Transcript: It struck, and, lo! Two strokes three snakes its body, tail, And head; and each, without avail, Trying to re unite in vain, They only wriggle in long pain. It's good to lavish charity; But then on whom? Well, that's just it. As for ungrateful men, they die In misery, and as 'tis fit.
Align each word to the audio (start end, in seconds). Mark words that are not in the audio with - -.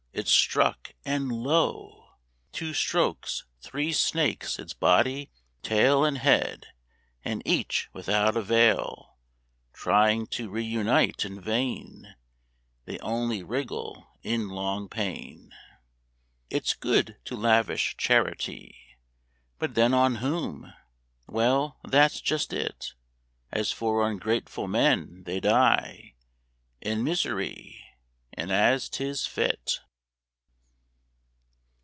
It 0.13 0.27
struck, 0.27 0.93
and, 1.05 1.31
lo! 1.31 2.15
Two 2.51 2.73
strokes 2.73 3.45
three 3.61 3.93
snakes 3.93 4.59
its 4.59 4.73
body, 4.73 5.31
tail, 5.63 6.03
And 6.03 6.17
head; 6.17 6.67
and 7.23 7.41
each, 7.45 7.87
without 7.93 8.35
avail, 8.35 9.15
Trying 9.71 10.27
to 10.27 10.49
re 10.49 10.65
unite 10.65 11.23
in 11.23 11.39
vain, 11.39 12.15
They 12.83 12.99
only 12.99 13.41
wriggle 13.41 14.09
in 14.21 14.49
long 14.49 14.89
pain. 14.89 15.53
It's 16.49 16.73
good 16.73 17.15
to 17.23 17.37
lavish 17.37 17.95
charity; 17.95 18.77
But 19.59 19.75
then 19.75 19.93
on 19.93 20.15
whom? 20.15 20.73
Well, 21.25 21.79
that's 21.85 22.19
just 22.19 22.51
it. 22.51 22.95
As 23.49 23.71
for 23.71 24.05
ungrateful 24.07 24.67
men, 24.67 25.23
they 25.25 25.39
die 25.39 26.15
In 26.81 27.01
misery, 27.01 27.81
and 28.33 28.51
as 28.51 28.89
'tis 28.89 29.25
fit. 29.25 29.79